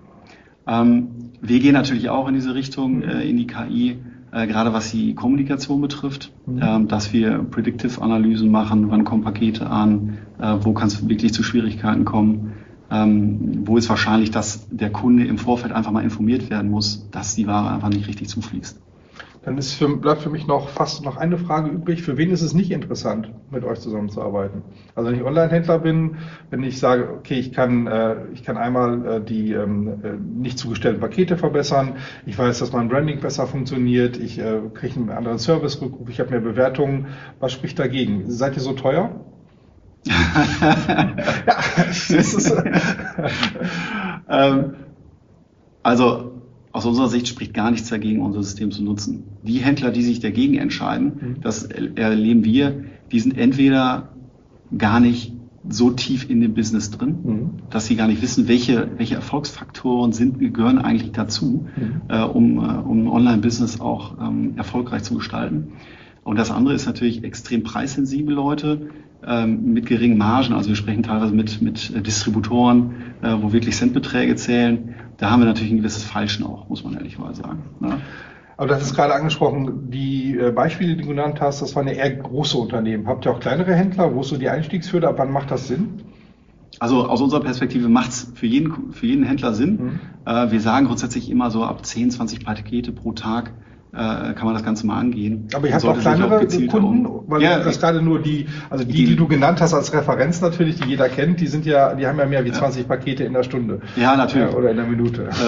Ähm, 0.67 1.31
wir 1.41 1.59
gehen 1.59 1.73
natürlich 1.73 2.09
auch 2.09 2.27
in 2.27 2.35
diese 2.35 2.53
Richtung, 2.53 2.97
mhm. 2.97 3.03
äh, 3.03 3.23
in 3.23 3.37
die 3.37 3.47
KI, 3.47 3.97
äh, 4.33 4.47
gerade 4.47 4.73
was 4.73 4.91
die 4.91 5.15
Kommunikation 5.15 5.81
betrifft, 5.81 6.31
mhm. 6.45 6.61
ähm, 6.61 6.87
dass 6.87 7.13
wir 7.13 7.39
Predictive-Analysen 7.39 8.49
machen, 8.49 8.89
wann 8.89 9.03
kommen 9.03 9.23
Pakete 9.23 9.69
an, 9.69 10.17
äh, 10.39 10.55
wo 10.61 10.73
kann 10.73 10.87
es 10.87 11.07
wirklich 11.07 11.33
zu 11.33 11.43
Schwierigkeiten 11.43 12.05
kommen 12.05 12.53
ähm, 12.93 13.63
wo 13.65 13.77
ist 13.77 13.89
wahrscheinlich, 13.89 14.29
dass 14.29 14.67
der 14.69 14.91
Kunde 14.91 15.25
im 15.25 15.39
Vorfeld 15.39 15.73
einfach 15.73 15.91
mal 15.91 16.03
informiert 16.03 16.51
werden 16.51 16.69
muss, 16.69 17.09
dass 17.09 17.33
die 17.33 17.47
Ware 17.47 17.71
einfach 17.71 17.89
nicht 17.89 18.07
richtig 18.07 18.29
zufließt. 18.29 18.79
Dann 19.43 19.57
ist 19.57 19.73
für, 19.73 19.89
bleibt 19.97 20.21
für 20.21 20.29
mich 20.29 20.47
noch 20.47 20.69
fast 20.69 21.03
noch 21.03 21.17
eine 21.17 21.37
Frage 21.37 21.69
übrig. 21.69 22.01
Für 22.01 22.17
wen 22.17 22.31
ist 22.31 22.41
es 22.41 22.53
nicht 22.53 22.71
interessant, 22.71 23.29
mit 23.51 23.65
euch 23.65 23.79
zusammenzuarbeiten? 23.79 24.61
Also 24.95 25.09
wenn 25.09 25.17
ich 25.17 25.25
Online-Händler 25.25 25.79
bin, 25.79 26.15
wenn 26.49 26.63
ich 26.63 26.79
sage, 26.79 27.09
okay, 27.09 27.35
ich 27.35 27.51
kann, 27.51 27.87
äh, 27.87 28.15
ich 28.33 28.43
kann 28.43 28.55
einmal 28.55 29.05
äh, 29.05 29.21
die 29.21 29.51
ähm, 29.51 30.01
äh, 30.03 30.13
nicht 30.13 30.57
zugestellten 30.57 31.01
Pakete 31.01 31.35
verbessern, 31.35 31.97
ich 32.25 32.37
weiß, 32.37 32.59
dass 32.59 32.71
mein 32.71 32.87
Branding 32.87 33.19
besser 33.19 33.45
funktioniert, 33.45 34.15
ich 34.15 34.39
äh, 34.39 34.61
kriege 34.73 34.95
einen 34.95 35.09
anderen 35.09 35.39
Service-Rückruf, 35.39 36.09
ich 36.09 36.21
habe 36.21 36.29
mehr 36.29 36.39
Bewertungen. 36.39 37.07
Was 37.41 37.51
spricht 37.51 37.77
dagegen? 37.79 38.31
Seid 38.31 38.55
ihr 38.55 38.61
so 38.61 38.73
teuer? 38.73 39.25
ja, 40.05 41.57
ähm, 44.29 44.75
also 45.81 46.42
aus 46.73 46.85
unserer 46.85 47.07
Sicht 47.07 47.27
spricht 47.27 47.53
gar 47.53 47.71
nichts 47.71 47.89
dagegen, 47.89 48.21
unser 48.21 48.43
System 48.43 48.71
zu 48.71 48.83
nutzen. 48.83 49.23
Die 49.43 49.59
Händler, 49.59 49.91
die 49.91 50.01
sich 50.01 50.19
dagegen 50.19 50.55
entscheiden, 50.55 51.05
mhm. 51.05 51.41
das 51.41 51.63
erleben 51.63 52.43
wir, 52.43 52.83
die 53.11 53.19
sind 53.19 53.37
entweder 53.37 54.09
gar 54.75 54.99
nicht 54.99 55.33
so 55.69 55.91
tief 55.91 56.29
in 56.29 56.41
dem 56.41 56.55
Business 56.55 56.89
drin, 56.89 57.15
mhm. 57.23 57.49
dass 57.69 57.85
sie 57.85 57.95
gar 57.95 58.07
nicht 58.07 58.21
wissen, 58.23 58.47
welche, 58.47 58.89
welche 58.97 59.15
Erfolgsfaktoren 59.15 60.11
sind, 60.11 60.39
gehören 60.39 60.79
eigentlich 60.79 61.11
dazu, 61.11 61.67
mhm. 61.75 62.01
äh, 62.09 62.23
um, 62.23 62.57
äh, 62.57 62.61
um 62.61 63.07
Online-Business 63.07 63.79
auch 63.79 64.17
ähm, 64.19 64.53
erfolgreich 64.57 65.03
zu 65.03 65.15
gestalten. 65.15 65.73
Und 66.23 66.39
das 66.39 66.51
andere 66.51 66.73
ist 66.73 66.85
natürlich 66.85 67.23
extrem 67.23 67.63
preissensible 67.63 68.33
Leute, 68.33 68.89
ähm, 69.25 69.73
mit 69.73 69.85
geringen 69.85 70.17
Margen. 70.17 70.53
Also 70.53 70.69
wir 70.69 70.75
sprechen 70.75 71.03
teilweise 71.03 71.33
mit, 71.33 71.61
mit 71.61 72.05
Distributoren, 72.05 72.91
äh, 73.21 73.35
wo 73.39 73.53
wirklich 73.53 73.75
Centbeträge 73.75 74.35
zählen. 74.35 74.95
Da 75.23 75.29
haben 75.29 75.39
wir 75.39 75.45
natürlich 75.45 75.71
ein 75.71 75.77
gewisses 75.77 76.03
Falschen 76.03 76.45
auch, 76.45 76.67
muss 76.67 76.83
man 76.83 76.95
ehrlicherweise 76.95 77.43
sagen. 77.43 77.63
Ne? 77.79 78.01
Aber 78.57 78.67
du 78.67 78.75
hast 78.75 78.81
es 78.81 78.93
gerade 78.93 79.13
angesprochen, 79.13 79.89
die 79.89 80.37
äh, 80.37 80.51
Beispiele, 80.51 80.97
die 80.97 81.03
du 81.03 81.07
genannt 81.07 81.39
hast, 81.39 81.61
das 81.61 81.77
waren 81.77 81.87
ja 81.87 81.93
eher 81.93 82.11
große 82.11 82.57
Unternehmen. 82.57 83.07
Habt 83.07 83.25
ihr 83.25 83.31
auch 83.31 83.39
kleinere 83.39 83.73
Händler? 83.73 84.13
Wo 84.13 84.19
ist 84.19 84.27
so 84.27 84.37
die 84.37 84.49
Einstiegshürde? 84.49 85.07
Ab 85.07 85.15
wann 85.19 85.31
macht 85.31 85.49
das 85.49 85.69
Sinn? 85.69 86.01
Also 86.79 87.07
aus 87.07 87.21
unserer 87.21 87.39
Perspektive 87.39 87.87
macht 87.87 88.09
es 88.09 88.33
für 88.35 88.47
jeden, 88.47 88.91
für 88.91 89.05
jeden 89.05 89.23
Händler 89.23 89.53
Sinn. 89.53 89.71
Mhm. 89.71 89.99
Äh, 90.25 90.51
wir 90.51 90.59
sagen 90.59 90.87
grundsätzlich 90.87 91.31
immer 91.31 91.51
so 91.51 91.63
ab 91.63 91.85
10, 91.85 92.11
20 92.11 92.43
Pakete 92.43 92.91
pro 92.91 93.13
Tag 93.13 93.53
kann 93.93 94.45
man 94.45 94.55
das 94.55 94.63
Ganze 94.63 94.87
mal 94.87 94.99
angehen. 94.99 95.47
Aber 95.53 95.67
ihr 95.67 95.73
habt 95.75 95.85
auch 95.85 95.99
kleinere 95.99 96.39
auch 96.39 96.67
Kunden, 96.67 97.07
weil 97.27 97.43
ja, 97.43 97.59
das 97.59 97.79
gerade 97.79 98.01
nur 98.01 98.19
die, 98.19 98.47
also 98.69 98.83
die, 98.83 98.91
die, 98.91 99.05
die, 99.05 99.15
du 99.15 99.27
genannt 99.27 99.61
hast 99.61 99.73
als 99.73 99.93
Referenz 99.93 100.41
natürlich, 100.41 100.77
die 100.77 100.89
jeder 100.89 101.09
kennt, 101.09 101.39
die 101.39 101.47
sind 101.47 101.65
ja, 101.65 101.93
die 101.93 102.07
haben 102.07 102.17
ja 102.17 102.25
mehr 102.25 102.43
wie 102.43 102.51
20 102.51 102.87
Pakete 102.87 103.23
in 103.23 103.33
der 103.33 103.43
Stunde. 103.43 103.81
Ja, 103.95 104.15
natürlich. 104.15 104.51
Ja, 104.51 104.57
oder 104.57 104.71
in 104.71 104.77
der 104.77 104.87
Minute. 104.87 105.29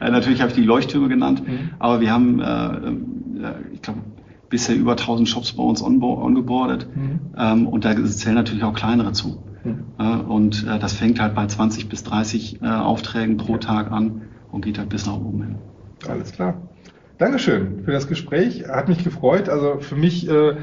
Äh, 0.00 0.10
natürlich 0.10 0.40
habe 0.40 0.50
ich 0.50 0.56
die 0.56 0.64
Leuchttürme 0.64 1.08
genannt, 1.08 1.46
mhm. 1.46 1.70
aber 1.78 2.00
wir 2.00 2.10
haben, 2.10 2.40
äh, 2.40 2.44
äh 2.44 3.54
ich 3.72 3.82
glaube, 3.82 4.00
bisher 4.48 4.76
über 4.76 4.92
1000 4.92 5.28
Shops 5.28 5.52
bei 5.52 5.62
uns 5.62 5.82
ongeboardet 5.82 6.86
mhm. 6.94 7.20
ähm, 7.38 7.66
und 7.68 7.84
da 7.84 7.94
zählen 8.04 8.34
natürlich 8.34 8.64
auch 8.64 8.74
kleinere 8.74 9.12
zu. 9.12 9.42
Mhm. 9.64 9.84
Äh, 9.98 10.16
und 10.16 10.66
äh, 10.66 10.78
das 10.78 10.92
fängt 10.92 11.20
halt 11.20 11.34
bei 11.34 11.46
20 11.46 11.88
bis 11.88 12.04
30 12.04 12.62
äh, 12.62 12.66
Aufträgen 12.66 13.36
pro 13.36 13.56
Tag 13.56 13.90
an 13.90 14.22
und 14.50 14.64
geht 14.64 14.78
halt 14.78 14.88
bis 14.88 15.06
nach 15.06 15.16
oben 15.16 15.42
hin. 15.42 15.54
Alles 16.08 16.32
klar. 16.32 16.54
Dankeschön 17.22 17.84
für 17.84 17.92
das 17.92 18.08
Gespräch. 18.08 18.64
Hat 18.68 18.88
mich 18.88 19.04
gefreut. 19.04 19.48
Also 19.48 19.76
für 19.78 19.94
mich, 19.94 20.28
äh, 20.28 20.56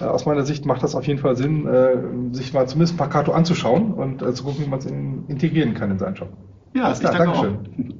aus 0.00 0.26
meiner 0.26 0.44
Sicht, 0.44 0.66
macht 0.66 0.82
das 0.82 0.96
auf 0.96 1.06
jeden 1.06 1.20
Fall 1.20 1.36
Sinn, 1.36 1.68
äh, 1.68 2.34
sich 2.34 2.52
mal 2.52 2.66
zumindest 2.66 2.96
Pakato 2.96 3.30
anzuschauen 3.30 3.92
und 3.92 4.20
äh, 4.20 4.34
zu 4.34 4.42
gucken, 4.42 4.64
wie 4.64 4.68
man 4.68 4.80
es 4.80 4.86
in, 4.86 5.26
integrieren 5.28 5.74
kann 5.74 5.92
in 5.92 6.00
seinen 6.00 6.16
Shop. 6.16 6.30
Ja, 6.74 6.86
Alles 6.86 6.98
klar, 6.98 7.16
Dankeschön. 7.16 7.54
Auch. 7.54 7.94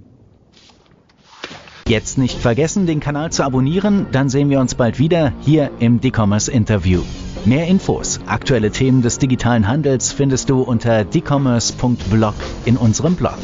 Jetzt 1.86 2.18
nicht 2.18 2.36
vergessen, 2.36 2.86
den 2.86 2.98
Kanal 2.98 3.30
zu 3.30 3.44
abonnieren, 3.44 4.06
dann 4.10 4.28
sehen 4.28 4.50
wir 4.50 4.58
uns 4.58 4.74
bald 4.74 4.98
wieder 4.98 5.32
hier 5.42 5.70
im 5.78 6.00
D-Commerce 6.00 6.50
Interview. 6.50 7.02
Mehr 7.44 7.68
Infos, 7.68 8.18
aktuelle 8.26 8.72
Themen 8.72 9.02
des 9.02 9.18
digitalen 9.18 9.68
Handels 9.68 10.12
findest 10.12 10.50
du 10.50 10.62
unter 10.62 11.04
dcommerce.blog 11.04 12.34
in 12.64 12.76
unserem 12.76 13.14
Blog. 13.14 13.38